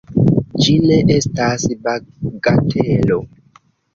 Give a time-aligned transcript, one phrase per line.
[0.63, 3.21] Ĝi ne estas bagatelo!